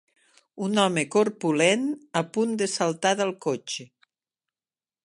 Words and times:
Un 0.67 0.79
home 0.83 1.03
corpulent 1.17 1.85
a 2.23 2.25
punt 2.39 2.57
de 2.63 2.69
saltar 2.79 3.13
del 3.21 3.37
cotxe. 3.49 3.89